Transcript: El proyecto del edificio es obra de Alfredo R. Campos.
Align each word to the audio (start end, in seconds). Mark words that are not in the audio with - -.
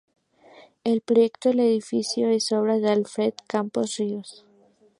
El 0.83 1.01
proyecto 1.01 1.49
del 1.49 1.59
edificio 1.59 2.27
es 2.29 2.51
obra 2.53 2.79
de 2.79 2.89
Alfredo 2.89 3.33
R. 3.33 3.35
Campos. 3.47 4.01